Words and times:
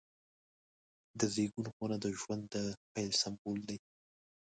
د 1.19 1.21
زیږون 1.33 1.65
خونه 1.73 1.95
د 2.03 2.05
ژوند 2.19 2.43
د 2.53 2.55
پیل 2.93 3.11
سمبول 3.21 3.59
دی. 3.69 3.77